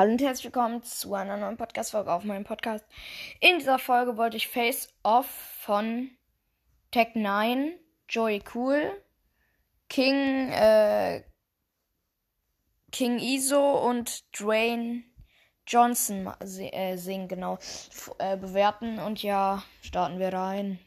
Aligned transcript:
Hallo 0.00 0.12
und 0.12 0.22
herzlich 0.22 0.46
willkommen 0.46 0.82
zu 0.82 1.14
einer 1.14 1.36
neuen 1.36 1.58
Podcast-Folge 1.58 2.10
auf 2.10 2.24
meinem 2.24 2.44
Podcast. 2.44 2.86
In 3.38 3.58
dieser 3.58 3.78
Folge 3.78 4.16
wollte 4.16 4.38
ich 4.38 4.48
Face 4.48 4.88
Off 5.02 5.26
von 5.60 6.08
Tech 6.90 7.08
9, 7.16 7.74
Joey 8.08 8.42
Cool, 8.54 8.98
King, 9.90 10.52
äh, 10.52 11.22
King 12.90 13.18
Iso 13.18 13.86
und 13.86 14.24
Dwayne 14.40 15.02
Johnson 15.66 16.32
äh, 16.40 16.96
singen, 16.96 17.28
genau, 17.28 17.58
äh, 18.20 18.38
bewerten 18.38 19.00
und 19.00 19.22
ja, 19.22 19.62
starten 19.82 20.18
wir 20.18 20.32
rein. 20.32 20.78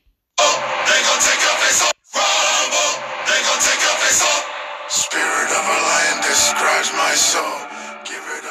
Spirit 4.90 5.52
of 5.52 5.66
a 5.66 5.80
lion 5.86 6.22
describes 6.24 6.92
my 6.94 7.14
soul. 7.14 7.73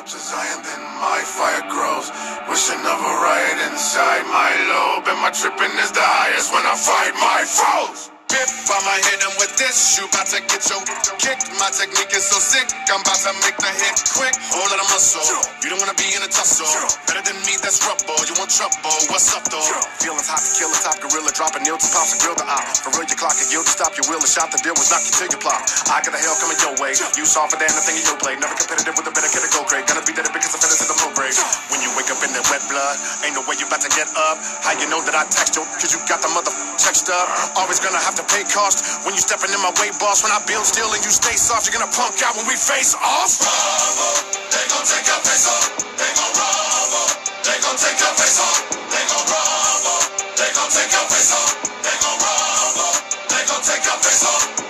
Up 0.02 0.09
to 0.09 0.19
Zion, 0.19 0.62
then 0.65 0.83
my 0.98 1.23
fire 1.23 1.62
grows. 1.70 2.11
Wishing 2.51 2.80
of 2.80 2.98
a 3.06 3.15
riot 3.23 3.70
inside 3.70 4.27
my 4.27 4.51
lobe, 4.66 5.06
and 5.06 5.23
my 5.23 5.30
tripping 5.30 5.78
is 5.78 5.92
the 5.92 6.02
highest 6.02 6.52
when 6.52 6.66
I 6.66 6.75
fight 6.75 7.15
my 7.23 7.47
foes. 7.47 8.11
I'ma 8.82 8.98
hit 8.98 9.22
him 9.22 9.30
with 9.38 9.54
this. 9.62 9.95
You 9.95 10.10
about 10.10 10.27
to 10.34 10.42
get 10.42 10.59
your 10.66 10.82
kick. 11.22 11.38
My 11.62 11.70
technique 11.70 12.10
is 12.18 12.27
so 12.27 12.42
sick. 12.42 12.66
I'm 12.91 12.98
about 12.98 13.14
to 13.22 13.30
make 13.46 13.55
the 13.55 13.70
hit 13.78 13.95
quick. 14.10 14.34
Whole 14.50 14.66
lot 14.66 14.82
of 14.82 14.91
muscle. 14.91 15.22
You 15.62 15.70
don't 15.70 15.78
wanna 15.78 15.95
be 15.95 16.10
in 16.10 16.18
a 16.18 16.27
tussle. 16.27 16.66
Better 17.06 17.22
than 17.22 17.38
me, 17.46 17.55
that's 17.62 17.78
rubble. 17.86 18.18
You 18.27 18.34
want 18.42 18.50
trouble? 18.50 18.91
What's 19.06 19.30
up 19.38 19.46
though? 19.55 19.62
Feeling 20.02 20.18
kill 20.58 20.66
a 20.74 20.78
top 20.82 20.98
gorilla. 20.98 21.30
Dropping 21.30 21.62
nails 21.62 21.86
to 21.86 21.95
pops 21.95 22.10
and 22.10 22.27
grill 22.27 22.34
the 22.34 22.42
op. 22.42 22.66
For 22.82 22.91
real, 22.98 23.06
your 23.06 23.14
clock 23.22 23.38
and 23.38 23.46
yield 23.55 23.70
to 23.70 23.74
stop 23.74 23.95
your 23.95 24.06
will. 24.10 24.18
A 24.18 24.27
shot 24.27 24.50
the 24.50 24.58
deal 24.66 24.74
was 24.74 24.91
knock 24.91 25.06
you 25.06 25.14
till 25.14 25.30
you 25.30 25.38
plop. 25.38 25.62
I 25.86 26.02
got 26.02 26.10
the 26.10 26.19
hell 26.19 26.34
coming 26.42 26.58
your 26.58 26.74
way. 26.83 26.98
You 27.14 27.22
softer 27.22 27.62
than 27.62 27.70
the 27.70 27.83
thing 27.86 28.03
in 28.03 28.03
your 28.03 28.19
blade. 28.19 28.42
Never 28.42 28.58
competitive 28.58 28.98
with 28.98 29.06
a 29.06 29.14
better 29.14 29.30
kid 29.30 29.47
to 29.47 29.50
go 29.55 29.62
great. 29.70 29.86
Gonna 29.86 30.03
be 30.03 30.10
dead 30.10 30.27
because 30.34 30.58
I 30.58 30.58
fell 30.58 30.75
into 30.75 30.91
the 30.91 30.98
low 31.06 31.14
grade. 31.14 31.38
When 31.70 31.78
you 31.86 31.91
wake 31.94 32.10
up 32.10 32.19
in 32.27 32.34
that 32.34 32.47
wet 32.50 32.66
blood, 32.66 32.98
ain't 33.22 33.38
no 33.38 33.47
way 33.47 33.55
you 33.62 33.66
about 33.70 33.86
to 33.86 33.92
get 33.94 34.10
up. 34.19 34.42
How 34.66 34.75
you 34.75 34.91
know 34.91 34.98
that 35.06 35.14
I 35.14 35.22
text 35.30 35.55
you? 35.55 35.62
Cause 35.78 35.94
you 35.94 36.03
got 36.10 36.19
the 36.19 36.34
mother 36.34 36.50
text 36.83 37.06
up. 37.14 37.30
Always 37.55 37.78
gonna 37.78 38.03
have 38.03 38.19
to 38.19 38.27
pay 38.27 38.42
cost. 38.50 38.72
When 39.05 39.15
you 39.15 39.23
stepping 39.23 39.53
in 39.53 39.61
my 39.61 39.73
way, 39.81 39.91
boss, 40.01 40.23
when 40.23 40.33
I 40.33 40.41
build 40.47 40.65
still 40.67 40.89
and 40.92 41.03
you 41.05 41.12
stay 41.12 41.37
soft, 41.37 41.67
you're 41.67 41.77
gonna 41.77 41.92
punk 41.92 42.23
out 42.25 42.37
when 42.37 42.47
we 42.47 42.56
face 42.56 42.95
off. 42.97 43.39
Bravo, 43.41 44.09
they 44.53 44.65
gon' 44.70 44.87
take 44.87 45.06
your 45.06 45.20
face 45.27 45.47
off. 45.48 45.67
They 45.98 46.11
gon' 46.17 46.33
bravo, 46.37 47.03
they 47.45 47.59
gon' 47.61 47.77
take 47.77 47.98
your 48.00 48.15
face 48.17 48.39
off. 48.41 48.59
They 48.93 49.05
gon' 49.11 49.27
bravo, 49.28 49.95
they 50.39 50.50
gon' 50.56 50.70
take 50.73 50.93
your 50.93 51.06
face 51.12 51.33
off. 51.34 51.50
They 51.84 51.97
gon' 52.00 52.19
bravo, 52.23 52.89
they 53.28 53.43
gon' 53.50 53.62
take 53.62 53.84
your 53.84 53.98
face 54.00 54.25
off. 54.25 54.61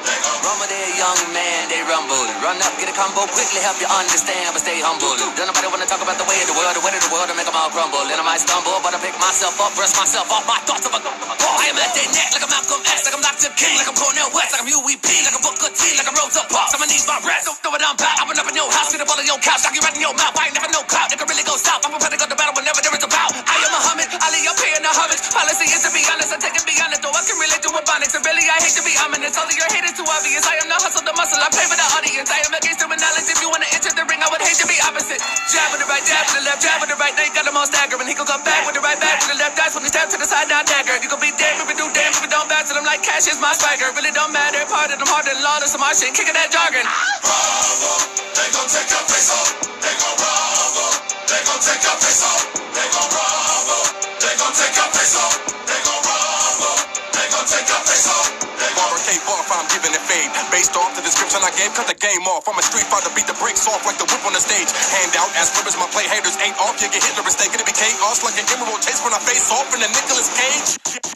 There, 0.73 0.97
young 0.97 1.21
man, 1.37 1.69
they 1.69 1.85
rumble. 1.85 2.25
Run 2.41 2.57
up, 2.65 2.73
get 2.81 2.89
a 2.89 2.97
combo, 2.97 3.29
quickly 3.29 3.61
help 3.61 3.77
you 3.77 3.85
understand, 3.93 4.57
but 4.57 4.65
stay 4.65 4.81
humble. 4.81 5.13
Don't 5.21 5.37
nobody 5.37 5.69
wanna 5.69 5.85
talk 5.85 6.01
about 6.01 6.17
the 6.17 6.25
way 6.25 6.41
of 6.41 6.49
the 6.49 6.57
world, 6.57 6.73
the 6.73 6.81
way 6.81 6.97
of 6.97 7.05
the 7.05 7.13
world, 7.13 7.29
to 7.29 7.37
make 7.37 7.45
them 7.45 7.53
all 7.61 7.69
crumble. 7.69 8.01
And 8.09 8.17
I 8.17 8.25
might 8.25 8.41
stumble, 8.41 8.81
but 8.81 8.97
I 8.97 8.99
pick 9.05 9.13
myself 9.21 9.53
up, 9.61 9.77
brush 9.77 9.93
myself 10.01 10.33
off 10.33 10.49
my 10.49 10.57
thoughts 10.65 10.89
of 10.89 10.97
a 10.97 11.01
I 11.05 11.69
am 11.69 11.77
at 11.77 11.93
their 11.93 12.09
neck 12.17 12.33
like 12.33 12.41
a 12.41 12.49
Malcolm 12.49 12.81
X, 12.89 13.05
like 13.05 13.13
I'm 13.13 13.21
Dr. 13.21 13.53
King, 13.53 13.77
like 13.77 13.85
I'm 13.85 13.97
Cornel 14.01 14.33
West, 14.33 14.57
like 14.57 14.65
I'm 14.65 14.71
UEP, 14.73 15.05
like 15.29 15.37
I'm 15.37 15.45
Booker 15.45 15.69
T, 15.77 15.93
like 15.93 16.09
I'm 16.09 16.17
Rosa 16.17 16.41
Parks. 16.49 16.73
I'ma 16.73 16.89
need 16.89 17.05
my 17.05 17.21
rest. 17.21 17.53
Don't 17.53 17.61
know 17.61 17.73
what 17.77 17.85
I'm 17.85 17.93
about. 17.93 18.17
I've 18.17 18.29
been 18.33 18.41
up 18.41 18.49
in 18.49 18.57
your 18.57 18.73
house, 18.73 18.89
get 18.97 19.05
up 19.05 19.13
all 19.13 19.21
in 19.21 19.29
your 19.29 19.41
couch, 19.45 19.61
knock 19.61 19.77
you 19.77 19.85
right 19.85 19.93
in 19.93 20.01
your 20.01 20.17
mouth. 20.17 20.33
I 20.33 20.49
ain't 20.49 20.57
never 20.57 20.73
no 20.73 20.81
clout, 20.89 21.13
nigga 21.13 21.29
really 21.29 21.45
go 21.45 21.55
stop. 21.61 21.85
I'm 21.85 21.93
prepared 21.93 22.17
to 22.17 22.21
go 22.25 22.27
to 22.33 22.39
battle 22.41 22.57
whenever 22.57 22.81
there 22.81 22.97
is 22.97 23.05
a 23.05 23.11
bout. 23.13 23.37
I 23.37 23.61
am 23.61 23.71
Muhammad, 23.77 24.09
Ali, 24.25 24.41
I'm 24.49 24.57
paying 24.57 24.82
homage. 24.95 25.21
Policy 25.33 25.67
is 25.73 25.83
to 25.85 25.91
be 25.93 26.03
honest, 26.13 26.33
I 26.33 26.39
take 26.39 26.57
it 26.57 26.65
beyond 26.69 26.93
it, 26.95 27.01
though 27.03 27.15
I 27.15 27.23
can 27.25 27.37
relate 27.41 27.63
to 27.65 27.71
a 27.73 27.83
bonics. 27.83 28.15
And 28.17 28.25
really, 28.25 28.45
I 28.47 28.59
hate 28.63 28.77
to 28.77 28.85
be 28.85 28.95
ominous. 29.01 29.35
All 29.37 29.49
of 29.49 29.57
your 29.57 29.69
hate 29.73 29.87
is 29.89 29.97
too 29.97 30.07
obvious. 30.07 30.45
I 30.45 30.61
am 30.61 30.69
the 30.69 30.79
hustle, 30.79 31.05
the 31.05 31.15
muscle. 31.17 31.41
I 31.41 31.49
pay 31.53 31.67
for 31.67 31.77
the 31.77 31.89
audience. 31.99 32.29
I 32.31 32.41
am 32.45 32.55
against 32.55 32.81
the 32.81 32.89
knowledge. 32.89 33.29
If 33.29 33.39
you 33.43 33.49
wanna 33.51 33.69
enter 33.73 33.93
the 33.93 34.05
ring, 34.07 34.21
I 34.23 34.29
would 34.31 34.43
hate 34.45 34.59
to 34.61 34.69
be 34.69 34.79
opposite. 34.85 35.21
Jab 35.51 35.69
with 35.73 35.83
the 35.83 35.89
right, 35.89 36.05
jab 36.05 36.25
with 36.29 36.37
the 36.41 36.45
left, 36.47 36.61
jab 36.63 36.79
with 36.81 36.91
the 36.93 36.99
right. 37.01 37.15
Now 37.17 37.25
you 37.27 37.35
got 37.35 37.45
them 37.49 37.57
all 37.57 37.67
staggering. 37.67 38.09
He 38.09 38.15
gon' 38.15 38.29
come 38.29 38.45
back 38.45 38.65
with 38.69 38.77
the 38.77 38.85
right 38.85 38.99
back 39.01 39.25
with 39.25 39.35
the 39.35 39.39
left. 39.41 39.57
That's 39.59 39.75
when 39.75 39.85
he 39.85 39.91
stab 39.91 40.09
to 40.13 40.19
the 40.19 40.29
side, 40.29 40.49
down 40.49 40.65
dagger. 40.65 40.97
You 41.03 41.09
gon' 41.09 41.23
be 41.23 41.33
dead 41.37 41.59
if 41.59 41.67
you 41.69 41.77
do 41.77 41.89
damn 41.93 42.13
if 42.13 42.23
you 42.23 42.31
don't 42.31 42.49
bounce 42.49 42.73
them 42.73 42.85
like 42.85 43.03
cash 43.03 43.27
is 43.29 43.41
my 43.41 43.53
swagger. 43.57 43.91
Really 43.97 44.13
don't 44.15 44.33
matter. 44.33 44.63
Part 44.69 44.93
of 44.93 44.99
them 45.01 45.09
harder 45.09 45.33
than 45.35 45.43
lawless. 45.43 45.73
Some 45.73 45.85
shit, 45.97 46.15
kicking 46.15 46.37
that 46.37 46.53
jargon. 46.53 46.85
They 46.85 48.49
gon' 48.55 48.69
take 48.69 48.91
your 48.91 49.05
face 49.09 49.31
off. 49.33 49.49
They 49.83 49.95
gon' 49.99 50.17
bravo, 50.21 50.87
they 51.29 51.41
gon' 51.47 51.63
take 51.63 51.83
your 51.83 51.99
face 52.01 52.23
off. 52.25 52.43
They 52.75 52.87
gon' 52.93 53.09
bravo, 53.11 54.02
gon' 54.53 54.61
take 54.69 54.77
your 54.77 54.91
face 54.93 55.17
off. 55.17 55.37
They 55.65 55.81
gon' 55.81 56.03
bravo, 56.05 56.73
they 57.17 57.27
gon' 57.33 57.49
take 57.49 57.69
your 57.73 57.83
face 57.89 58.09
off. 58.13 58.29
Barber 58.77 59.01
cave 59.09 59.25
off, 59.33 59.49
I'm 59.49 59.69
giving 59.73 59.93
it 59.97 60.05
fade. 60.05 60.29
Based 60.53 60.77
off 60.77 60.93
the 60.93 61.05
description 61.05 61.41
I 61.41 61.53
gave, 61.57 61.73
cut 61.73 61.89
the 61.89 61.97
game 61.97 62.25
off. 62.29 62.45
I'm 62.49 62.59
a 62.61 62.65
street 62.65 62.85
fighter, 62.89 63.09
beat 63.17 63.25
the 63.29 63.37
brakes 63.41 63.65
off 63.69 63.85
like 63.89 63.97
the 63.97 64.05
whip 64.09 64.21
on 64.29 64.37
the 64.37 64.43
stage. 64.45 64.69
Hand 64.69 65.13
out 65.17 65.33
as 65.41 65.53
ribbons, 65.57 65.77
my 65.81 65.89
play 65.97 66.05
haters 66.05 66.37
ain't 66.45 66.57
off. 66.61 66.77
You 66.85 66.93
get 66.93 67.01
Hitler 67.01 67.25
mistake, 67.25 67.53
it 67.57 67.65
be 67.65 67.73
chaos 67.73 68.21
like 68.25 68.37
an 68.37 68.47
emerald 68.53 68.81
chase 68.85 69.01
when 69.01 69.17
I 69.17 69.21
face 69.25 69.49
off 69.53 69.69
in 69.73 69.81
a 69.81 69.89
Nicolas 69.89 70.29
Cage. 70.37 70.69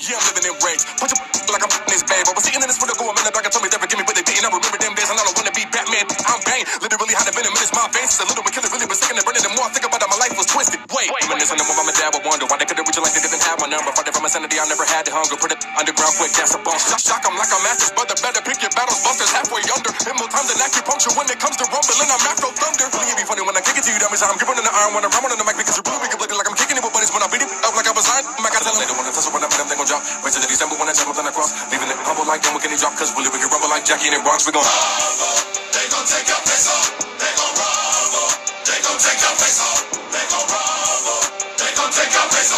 Yeah, 0.05 0.17
I'm 0.17 0.25
living 0.33 0.53
in 0.53 0.57
rage. 0.65 0.83
Punch 1.01 1.13
a 1.17 1.19
like 1.53 1.65
I'm 1.65 1.73
this 1.93 2.05
babe. 2.07 2.27
I 2.29 2.33
was 2.33 2.45
sitting 2.45 2.63
in 2.63 2.69
this 2.69 2.79
window, 2.81 2.97
go 2.97 3.11
a 3.11 3.15
minute 3.17 3.35
back 3.35 3.45
and 3.47 3.53
told 3.53 3.65
me 3.65 3.71
never 3.73 3.89
give 3.89 3.99
me 3.99 4.07
what 4.07 4.17
they 4.19 4.27
didn't. 4.27 4.47
I 4.47 4.51
remember 4.53 4.79
them 4.79 4.95
days 4.95 5.11
and 5.11 5.19
I 5.19 5.25
don't 5.27 5.37
wanna 5.37 5.55
be 5.55 5.65
Batman. 5.73 6.07
I'm 6.29 6.41
Bane. 6.47 6.67
Literally 6.85 7.15
had 7.17 7.27
a 7.27 7.35
venom 7.35 7.55
in 7.57 7.69
my 7.75 7.87
veins. 7.91 8.15
It's 8.15 8.23
a 8.23 8.27
little 8.29 8.45
bit 8.47 8.53
killer, 8.55 8.71
really 8.71 8.87
been 8.87 8.99
sick 9.01 9.11
and 9.11 9.19
burning. 9.27 9.43
The 9.43 9.53
more 9.57 9.67
I 9.67 9.73
think 9.75 9.87
about 9.89 10.05
it, 10.05 10.11
my 10.13 10.19
life 10.21 10.35
was 10.39 10.47
twisted. 10.47 10.79
Wait, 10.95 11.11
reminiscing 11.27 11.59
of 11.59 11.67
when 11.67 11.87
my 11.89 11.97
dad 11.97 12.15
would 12.15 12.25
wonder 12.29 12.47
why 12.47 12.61
they 12.61 12.69
couldn't 12.69 12.87
reach 12.87 12.99
it 12.99 13.05
like 13.05 13.16
have 13.47 13.59
my 13.63 13.71
number. 13.71 13.95
Fighting 13.95 14.15
from 14.15 14.27
insanity, 14.27 14.59
I 14.59 14.67
never 14.67 14.85
had 14.85 15.07
the 15.07 15.15
hunger. 15.15 15.39
Put 15.39 15.55
it 15.55 15.63
underground 15.79 16.15
quick, 16.19 16.35
that's 16.35 16.55
a 16.55 16.61
bump. 16.61 16.79
Shock, 16.83 17.03
shock, 17.03 17.23
I'm 17.23 17.39
like 17.39 17.51
a 17.55 17.59
master's 17.63 17.95
brother. 17.95 18.19
Better 18.19 18.43
pick 18.43 18.59
your 18.61 18.73
battles, 18.75 19.01
busters 19.07 19.31
halfway 19.31 19.63
under. 19.71 19.91
Hit 19.95 20.15
more 20.19 20.31
time 20.31 20.47
than 20.51 20.59
acupuncture 20.59 21.15
when 21.15 21.27
it 21.31 21.39
comes 21.39 21.57
to 21.63 21.65
rumbling. 21.71 22.11
I'm 22.11 22.23
afro 22.27 22.51
thunder. 22.51 22.87
Really, 22.91 23.15
it 23.15 23.19
be 23.23 23.25
funny 23.27 23.43
when 23.47 23.55
I 23.55 23.63
kick 23.63 23.79
it 23.79 23.85
to 23.87 23.91
you, 23.95 24.01
dummies. 24.03 24.23
I'm 24.27 24.37
gripping 24.37 24.59
in 24.59 24.67
the 24.67 24.75
iron 24.75 24.93
when 24.99 25.07
I'm 25.07 25.15
on 25.15 25.31
the 25.39 25.47
mic 25.47 25.57
because 25.57 25.79
you're 25.79 25.87
really 25.87 26.03
wicked 26.03 26.19
looking 26.19 26.39
like 26.39 26.49
I'm 26.51 26.59
kicking 26.59 26.77
it 26.77 26.83
with 26.83 26.95
buddies 26.95 27.13
when 27.15 27.23
I 27.23 27.29
beat 27.31 27.43
it 27.47 27.51
up 27.63 27.75
like 27.79 27.87
I 27.87 27.95
was 27.95 28.07
iron. 28.11 28.25
I 28.27 28.51
got 28.51 28.63
tell 28.63 28.75
them 28.75 28.81
they 28.83 28.89
don't 28.91 28.99
wanna 28.99 29.15
tussle 29.15 29.33
when 29.35 29.43
I 29.43 29.49
put 29.51 29.59
them, 29.63 29.69
they 29.71 29.79
gon' 29.79 29.89
drop. 29.89 30.03
Wait 30.23 30.33
till 30.35 30.43
the 30.43 30.51
December 30.51 30.77
when 30.79 30.89
I 30.91 30.95
tell 30.97 31.11
them 31.15 31.27
across. 31.31 31.51
Leaving 31.71 31.91
it 31.91 31.99
humble 32.03 32.27
like 32.27 32.43
we 32.43 32.61
can 32.63 32.75
drop. 32.79 32.95
Cause 32.99 33.11
really, 33.15 33.31
we 33.31 33.39
can 33.39 33.51
rumble 33.51 33.71
like 33.71 33.85
Jackie 33.87 34.11
and 34.11 34.19
the 34.19 34.23
Bronx. 34.27 34.47
We 34.49 34.53
gon' 34.55 34.65
Bravo, 34.67 35.31
they 35.75 35.87
gon' 35.93 36.07
take 36.09 36.27
your 36.31 36.43
face 36.49 36.67
off. 36.71 36.87
They 37.21 37.33
gon' 37.39 37.55
bravo, 37.59 38.23
they 38.67 38.79
gon' 38.83 38.99
take 38.99 39.21
your 39.23 39.35
face 39.39 39.61
off. 39.63 39.81
They 40.15 40.25
gon' 40.33 40.47
bravo, 40.51 41.15
they 41.61 41.71
gon' 41.77 41.93
take 41.93 42.13
your 42.15 42.29
face 42.33 42.53
off. 42.55 42.56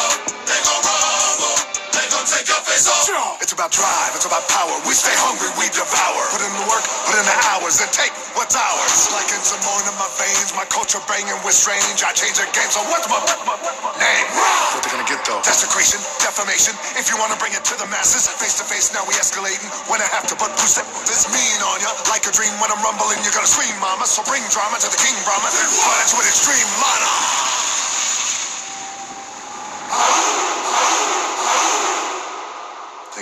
Off. 3.29 3.39
It's 3.45 3.53
about 3.53 3.71
drive, 3.71 4.13
it's 4.17 4.25
about 4.25 4.45
power. 4.49 4.73
We 4.89 4.97
stay 4.97 5.13
hungry, 5.21 5.53
we 5.61 5.69
devour. 5.69 6.23
Put 6.33 6.41
in 6.41 6.53
the 6.57 6.67
work, 6.67 6.85
put 7.05 7.17
in 7.21 7.27
the 7.29 7.39
hours, 7.53 7.81
and 7.85 7.91
take 7.93 8.13
what's 8.33 8.57
ours. 8.57 9.13
Like 9.13 9.29
in 9.29 9.43
some 9.45 9.61
more 9.69 9.81
in 9.85 9.97
my 10.01 10.09
veins, 10.17 10.57
my 10.57 10.65
culture 10.73 11.01
banging 11.05 11.37
with 11.45 11.55
strange. 11.55 12.01
I 12.01 12.13
change 12.17 12.41
the 12.41 12.49
game, 12.57 12.71
so 12.73 12.81
what's 12.89 13.05
my, 13.13 13.21
what's 13.21 13.45
my, 13.45 13.57
what's 13.61 13.81
my 13.85 13.93
name? 14.01 14.27
What 14.73 14.81
they 14.81 14.91
gonna 14.93 15.09
get 15.09 15.21
though? 15.29 15.41
Desecration, 15.45 16.01
defamation. 16.25 16.73
If 16.97 17.13
you 17.13 17.21
wanna 17.21 17.37
bring 17.37 17.53
it 17.53 17.65
to 17.69 17.75
the 17.77 17.89
masses, 17.93 18.25
face 18.41 18.57
to 18.61 18.65
face, 18.65 18.95
now 18.97 19.05
we 19.05 19.13
escalating. 19.21 19.69
When 19.93 20.01
I 20.01 20.09
have 20.17 20.25
to, 20.33 20.35
but 20.41 20.53
who 20.57 20.67
this 21.05 21.29
mean 21.29 21.59
on 21.69 21.79
ya? 21.85 21.93
Like 22.09 22.25
a 22.25 22.33
dream 22.33 22.53
when 22.63 22.73
I'm 22.73 22.81
rumbling, 22.81 23.21
you're 23.21 23.37
gonna 23.37 23.51
scream, 23.51 23.75
mama. 23.83 24.09
So 24.09 24.25
bring 24.25 24.41
drama 24.49 24.81
to 24.81 24.89
the 24.89 25.01
king, 25.01 25.17
Brahma. 25.29 25.49
But 25.53 25.97
it's 26.05 26.15
with 26.17 26.29
extreme 26.29 26.69
mana. 26.81 27.08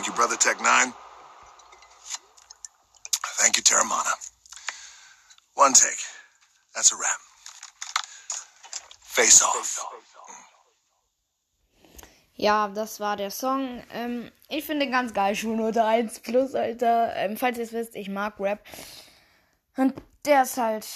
Thank 0.06 0.19
you, 0.19 0.22
Brother 0.22 0.37
Tech 0.37 0.62
9. 0.62 0.93
Thank 3.41 3.56
you, 3.56 3.62
Terramana. 3.65 4.12
One 5.55 5.72
take. 5.72 5.99
That's 6.72 6.93
a 6.93 6.97
wrap. 6.97 7.19
Face 9.03 9.43
off. 9.43 9.84
Ja, 12.37 12.69
das 12.69 13.00
war 13.00 13.16
der 13.16 13.33
Song. 13.33 13.83
Ähm, 13.91 14.31
ich 14.49 14.65
finde 14.65 14.87
den 14.87 14.93
ganz 14.93 15.12
geil, 15.12 15.34
Schulnote 15.34 15.84
1 15.84 16.21
plus, 16.21 16.55
Alter. 16.55 17.16
Ähm, 17.16 17.37
falls 17.37 17.59
ihr 17.59 17.65
es 17.65 17.72
wisst, 17.72 17.97
ich 17.97 18.09
mag 18.09 18.39
Rap. 18.39 18.65
Und 19.77 19.92
der 20.25 20.42
ist 20.45 20.57
halt 20.57 20.86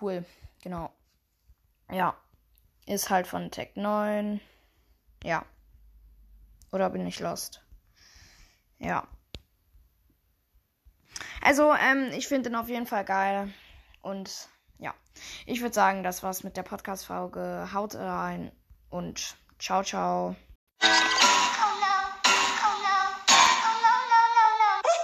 cool. 0.00 0.24
Genau. 0.62 0.90
Ja. 1.92 2.16
Ist 2.86 3.10
halt 3.10 3.26
von 3.26 3.50
Tech 3.50 3.72
9. 3.74 4.40
Ja. 5.22 5.44
Oder 6.72 6.88
bin 6.88 7.06
ich 7.06 7.20
lost? 7.20 7.60
Ja. 8.78 9.06
Also, 11.42 11.72
ähm, 11.72 12.10
ich 12.12 12.28
finde 12.28 12.50
den 12.50 12.56
auf 12.56 12.68
jeden 12.68 12.86
Fall 12.86 13.04
geil. 13.04 13.52
Und 14.02 14.48
ja. 14.78 14.94
Ich 15.46 15.60
würde 15.60 15.74
sagen, 15.74 16.02
das 16.02 16.22
war's 16.22 16.44
mit 16.44 16.56
der 16.56 16.62
Podcast-Folge. 16.62 17.70
Haut 17.72 17.94
rein 17.94 18.52
und 18.90 19.36
ciao, 19.58 19.82
ciao. 19.82 20.36